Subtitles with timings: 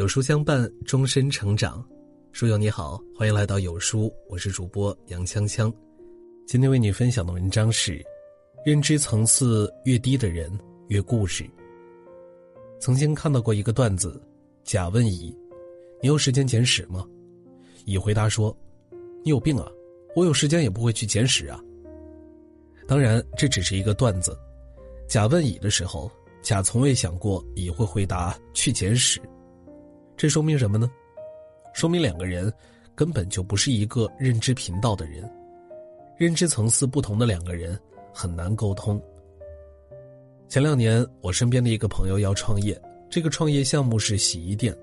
[0.00, 1.86] 有书相伴，终身成长。
[2.32, 5.70] 书友你好，欢迎来到有书，我是主播杨锵锵。
[6.46, 8.02] 今天为你分享的文章是：
[8.64, 10.50] 认知层次越低的人
[10.88, 11.44] 越固执。
[12.80, 14.18] 曾经看到过一个段子，
[14.64, 15.36] 甲问乙
[16.00, 17.06] ：“你有时间捡屎吗？”
[17.84, 18.56] 乙回答说
[19.22, 19.70] ：“你有病啊，
[20.16, 21.60] 我有时间也不会去捡屎啊。”
[22.88, 24.34] 当然，这只是一个段子。
[25.06, 26.10] 甲问乙的时候，
[26.40, 29.20] 甲从未想过乙会回答去捡屎。
[30.20, 30.86] 这说明什么呢？
[31.72, 32.52] 说明两个人
[32.94, 35.26] 根本就不是一个认知频道的人，
[36.18, 37.80] 认知层次不同的两个人
[38.12, 39.02] 很难沟通。
[40.46, 44.76] 前两年，我身边的一个朋友要创业，这个创业项目是洗衣店。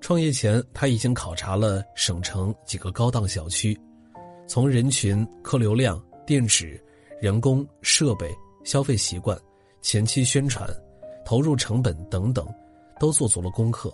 [0.00, 3.78] 创业前，他已经考察了省城几个高档小区，
[4.48, 6.82] 从人群、客流量、店址、
[7.20, 8.34] 人工、设备、
[8.64, 9.38] 消费习惯、
[9.82, 10.66] 前期宣传、
[11.22, 12.48] 投入成本等等，
[12.98, 13.92] 都做足了功课。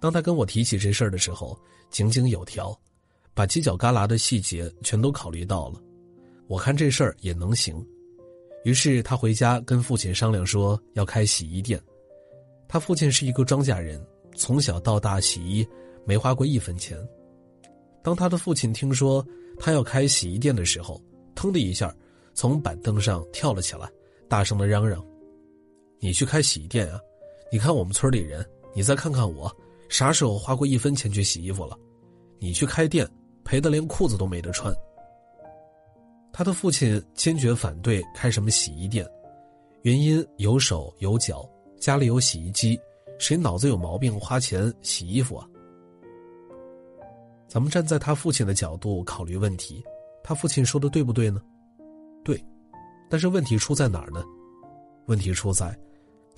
[0.00, 1.58] 当他跟我提起这事儿的时候，
[1.90, 2.78] 井井有条，
[3.34, 5.80] 把犄角旮旯的细节全都考虑到了。
[6.46, 7.84] 我看这事儿也能行，
[8.64, 11.80] 于是他回家跟父亲商量说要开洗衣店。
[12.68, 14.00] 他父亲是一个庄稼人，
[14.36, 15.66] 从小到大洗衣
[16.04, 16.96] 没花过一分钱。
[18.02, 19.26] 当他的父亲听说
[19.58, 21.02] 他要开洗衣店的时候，
[21.34, 21.94] 腾的一下
[22.34, 23.90] 从板凳上跳了起来，
[24.28, 25.04] 大声的嚷嚷
[25.98, 27.00] ：“你去开洗衣店啊？
[27.50, 29.54] 你看我们村里人，你再看看我。”
[29.88, 31.76] 啥时候花过一分钱去洗衣服了？
[32.38, 33.08] 你去开店，
[33.44, 34.72] 赔的连裤子都没得穿。
[36.32, 39.04] 他的父亲坚决反对开什么洗衣店，
[39.82, 41.48] 原因有手有脚，
[41.80, 42.78] 家里有洗衣机，
[43.18, 45.48] 谁脑子有毛病花钱洗衣服啊？
[47.48, 49.82] 咱们站在他父亲的角度考虑问题，
[50.22, 51.40] 他父亲说的对不对呢？
[52.22, 52.38] 对，
[53.08, 54.22] 但是问题出在哪儿呢？
[55.06, 55.76] 问题出在。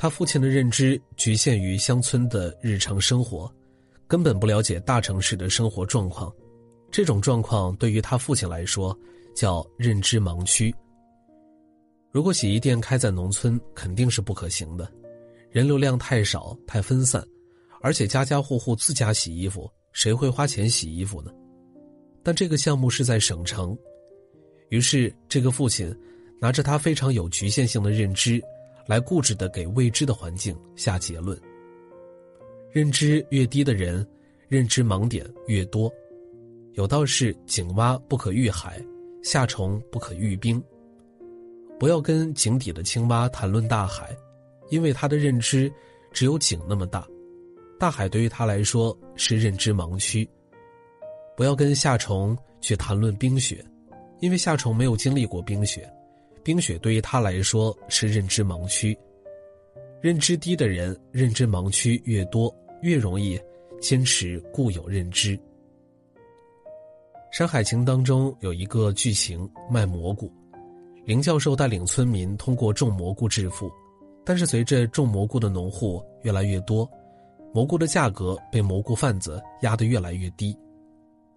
[0.00, 3.54] 他父亲的认知局限于乡村的日常生活，
[4.08, 6.34] 根本不了解大城市的生活状况。
[6.90, 8.98] 这种状况对于他父亲来说
[9.36, 10.74] 叫认知盲区。
[12.10, 14.90] 如果洗衣店开在农村，肯定是不可行的，
[15.50, 17.22] 人流量太少太分散，
[17.82, 21.30] 而且家家户户自家洗衣服，谁会花钱洗衣服呢？
[22.22, 23.76] 但这个项目是在省城，
[24.70, 25.94] 于是这个父亲
[26.40, 28.42] 拿着他非常有局限性的认知。
[28.90, 31.40] 来固执的给未知的环境下结论。
[32.72, 34.04] 认知越低的人，
[34.48, 35.88] 认知盲点越多。
[36.72, 38.84] 有道是“井蛙不可遇海，
[39.22, 40.60] 夏虫不可遇冰”。
[41.78, 44.10] 不要跟井底的青蛙谈论大海，
[44.70, 45.72] 因为他的认知
[46.12, 47.06] 只有井那么大。
[47.78, 50.28] 大海对于他来说是认知盲区。
[51.36, 53.64] 不要跟夏虫去谈论冰雪，
[54.18, 55.88] 因为夏虫没有经历过冰雪。
[56.42, 58.96] 冰雪对于他来说是认知盲区，
[60.00, 63.38] 认知低的人，认知盲区越多，越容易
[63.80, 65.36] 坚持固有认知。
[67.30, 70.32] 《山海情》当中有一个剧情卖蘑菇，
[71.04, 73.70] 林教授带领村民通过种蘑菇致富，
[74.24, 76.90] 但是随着种蘑菇的农户越来越多，
[77.52, 80.56] 蘑菇的价格被蘑菇贩子压得越来越低，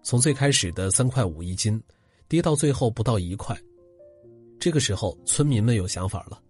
[0.02, 1.80] 从最开始的三块五一斤，
[2.26, 3.56] 跌到最后不到一块。
[4.64, 6.40] 这个时候，村民们有想法了，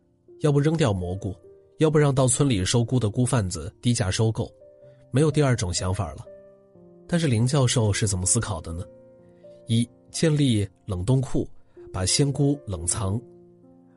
[0.43, 1.35] 要不扔掉蘑菇，
[1.79, 4.49] 要不让到村里收菇的菇贩子低价收购，
[5.11, 6.25] 没有第二种想法了。
[7.09, 8.85] 但是林教授是怎么思考的呢？
[9.67, 11.45] 一、建立冷冻库，
[11.93, 13.21] 把鲜菇冷藏；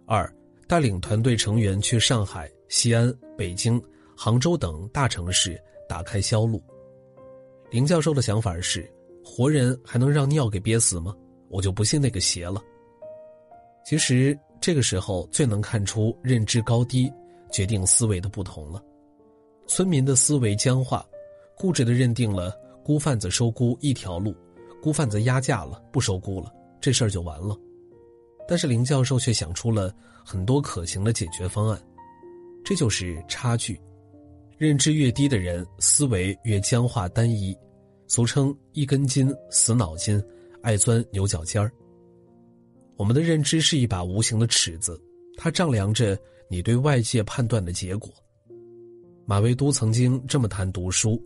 [0.08, 0.28] 二、
[0.68, 3.80] 带领团队成员去上海、西安、北京、
[4.16, 6.60] 杭州等大城市打开销路。
[7.70, 8.92] 林教授的想法是：
[9.24, 11.16] 活人还能让尿给憋死吗？
[11.50, 12.60] 我就不信那个邪了。
[13.88, 17.10] 其实这个时候最能看出认知高低，
[17.50, 18.84] 决定思维的不同了。
[19.66, 21.08] 村民的思维僵化，
[21.56, 22.54] 固执的认定了
[22.84, 24.36] 孤贩子收孤一条路，
[24.82, 27.58] 孤贩子压价了不收孤了，这事儿就完了。
[28.46, 29.96] 但是林教授却想出了
[30.26, 31.82] 很多可行的解决方案，
[32.66, 33.80] 这就是差距。
[34.58, 37.58] 认知越低的人，思维越僵化单一，
[38.10, 40.22] 俗称一根筋、死脑筋、
[40.62, 41.72] 爱钻牛角尖儿。
[42.98, 45.00] 我们的认知是一把无形的尺子，
[45.38, 46.18] 它丈量着
[46.50, 48.12] 你对外界判断的结果。
[49.24, 51.22] 马未都曾经这么谈读书：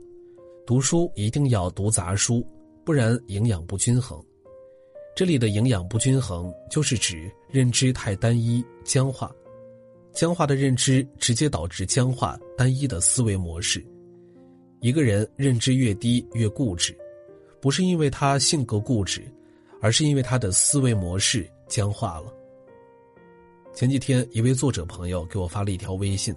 [0.66, 2.46] 读书一定要读杂书，
[2.84, 4.22] 不然营养不均衡。
[5.16, 9.34] 这里的营养不均衡，就是指认知太单一、僵化。
[10.12, 13.82] 僵化的认知直接导致僵化单一的思维模式。
[14.82, 16.94] 一个人认知越低越固执，
[17.62, 19.24] 不是因为他性格固执，
[19.80, 21.50] 而是因为他的思维模式。
[21.72, 22.32] 僵化了。
[23.74, 26.36] 前几天，一位作者朋友给我发了一条微信，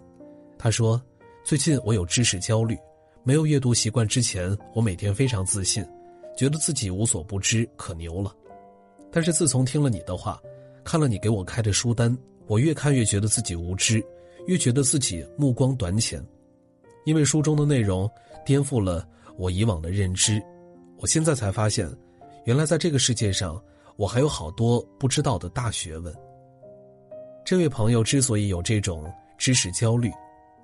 [0.56, 1.02] 他说
[1.44, 2.78] ：“最近我有知识焦虑，
[3.25, 5.84] 没有阅读习惯之前，我每天非常自信，
[6.36, 8.32] 觉得自己无所不知，可牛了。
[9.10, 10.40] 但是自从听了你的话，
[10.84, 12.16] 看了你给我开的书单，
[12.46, 14.00] 我越看越觉得自己无知，
[14.46, 16.25] 越觉得自己目光短浅。
[17.04, 18.08] 因为书中的内容
[18.46, 20.40] 颠覆了我以往的认知，
[20.98, 21.90] 我现在才发现，
[22.44, 23.60] 原来在这个世界上，
[23.96, 26.14] 我还有好多不知道的大学问。
[27.44, 29.05] 这位朋友之所以有这种
[29.37, 30.11] 知识焦虑，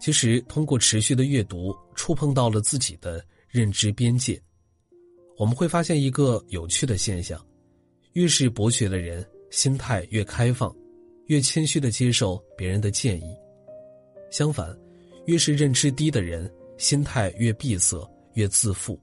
[0.01, 4.41] 其实通过持续的阅读，触碰到了自己的认知边界。
[5.37, 7.39] 我们会发现一个有趣的现象。
[8.15, 10.75] 越是博学的人，心态越开放，
[11.27, 13.37] 越谦虚的接受别人的建议；
[14.31, 14.77] 相反，
[15.27, 18.05] 越是认知低的人，心态越闭塞，
[18.35, 18.99] 越自负。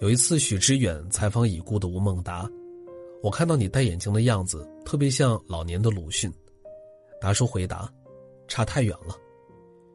[0.00, 2.50] 有一次，许知远采访已故的吴孟达，
[3.22, 6.32] 我看到你戴眼镜的样子，特别像老年的鲁迅。
[7.20, 7.92] 达叔回答
[8.48, 9.14] ：“差太远了。”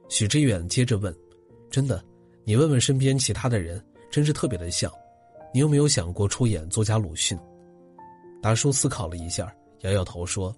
[0.09, 1.15] 许知远接着问
[1.71, 2.03] ：“真的？
[2.43, 4.91] 你问问身边其他的人，真是特别的像。
[5.51, 7.35] 你有没有想过出演作家鲁迅？”
[8.43, 9.51] 达叔思考了一下，
[9.81, 10.55] 摇摇头说：“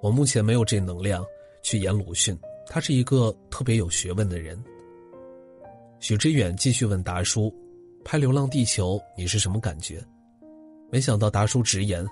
[0.00, 1.22] 我目前没有这能量
[1.62, 4.58] 去演鲁迅，他是一个特别有学问的人。”
[6.00, 7.52] 许知远继续问达叔
[8.02, 10.02] ：“拍《流浪地球》你是什么感觉？”
[10.92, 12.06] 没想到达叔直言：“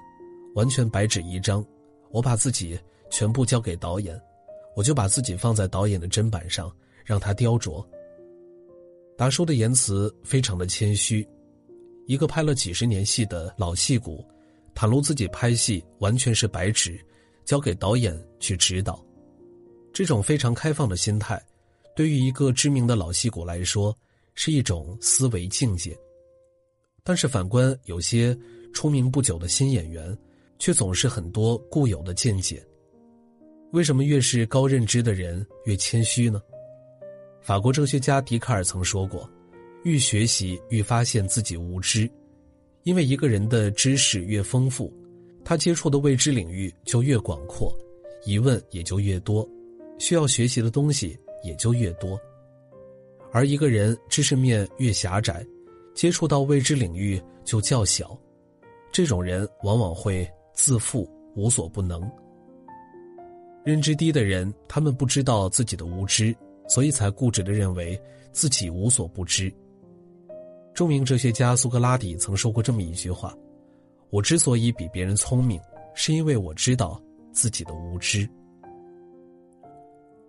[0.56, 1.62] 完全白纸一张，
[2.10, 2.80] 我把自己
[3.10, 4.18] 全部交给导演，
[4.74, 6.74] 我就把自己放在导演的砧板上，
[7.04, 7.86] 让他雕琢。”
[9.18, 11.28] 达叔的言辞非常的谦虚，
[12.06, 14.24] 一个拍了几十年戏的老戏骨。
[14.74, 16.98] 袒露自己拍戏完全是白纸，
[17.44, 19.04] 交给导演去指导，
[19.92, 21.38] 这种非常开放的心态，
[21.94, 23.94] 对于一个知名的老戏骨来说
[24.34, 25.94] 是一种思维境界。
[27.02, 28.34] 但是反观有些
[28.72, 30.16] 出名不久的新演员，
[30.58, 32.64] 却总是很多固有的见解。
[33.72, 36.42] 为什么越是高认知的人越谦虚呢？
[37.40, 39.28] 法国哲学家笛卡尔曾说过
[39.84, 42.10] ：“愈学习愈发现自己无知。”
[42.84, 44.92] 因为一个人的知识越丰富，
[45.44, 47.76] 他接触的未知领域就越广阔，
[48.24, 49.48] 疑问也就越多，
[49.98, 52.18] 需要学习的东西也就越多。
[53.32, 55.46] 而一个人知识面越狭窄，
[55.94, 58.18] 接触到未知领域就较小，
[58.92, 62.00] 这种人往往会自负、无所不能。
[63.64, 66.34] 认知低的人，他们不知道自己的无知，
[66.68, 68.00] 所以才固执的认为
[68.32, 69.52] 自己无所不知。
[70.72, 73.36] 著名哲学家苏格拉底曾说过这么一句话
[74.10, 75.60] ：“我之所以比别人聪明，
[75.94, 77.00] 是因为我知道
[77.32, 78.28] 自己的无知。”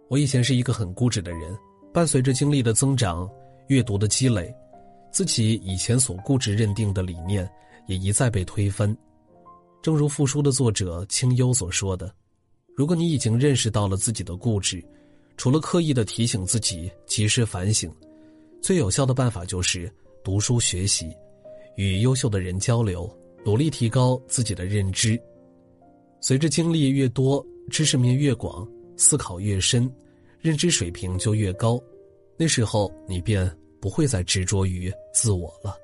[0.10, 1.58] 我以前是一个很固执的人，
[1.94, 3.30] 伴随着经历的增长、
[3.68, 4.54] 阅读的积累，
[5.10, 7.50] 自己以前所固执认定的理念
[7.92, 8.96] 也一再被推翻。
[9.82, 12.10] 正如复书的作者清幽所说的
[12.74, 14.82] ：“如果你已经认识到了自己的固执，
[15.36, 17.92] 除了刻意的提醒自己及时反省，
[18.62, 19.92] 最有效的办法就是。”
[20.24, 21.12] 读书学习，
[21.78, 23.12] 与优秀的人交流，
[23.44, 25.20] 努力提高自己的认知。
[26.20, 29.92] 随着经历越多，知识面越广，思考越深，
[30.40, 31.82] 认知水平就越高。
[32.38, 35.76] 那时候，你便不会再执着于自我了。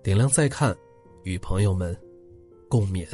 [0.00, 0.76] 点亮再看，
[1.22, 1.96] 与朋友们
[2.68, 3.06] 共勉。